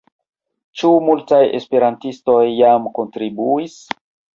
Ĉu 0.81 0.91
multaj 1.11 1.43
esperantistoj 1.59 2.41
jam 2.65 2.93
kontribuis? 3.01 3.83